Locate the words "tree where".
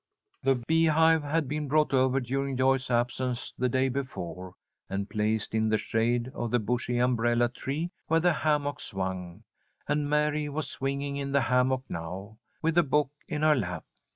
7.49-8.19